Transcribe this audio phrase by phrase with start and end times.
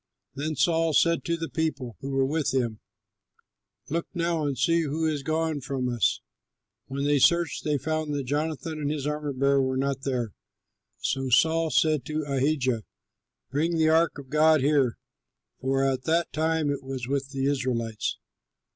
[0.33, 2.79] Then Saul said to the people who were with him,
[3.87, 6.21] "Look now and see who is gone from us."
[6.87, 10.33] When they searched they found that Jonathan and his armor bearer were not there.
[11.01, 12.81] So Saul said to Ahijah,
[13.51, 14.97] "Bring the ark of God here,"
[15.59, 18.17] for at that time it was with the Israelites.